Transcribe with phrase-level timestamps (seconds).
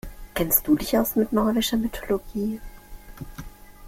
[0.33, 2.59] Kennst du dich aus mit nordischer Mythologie?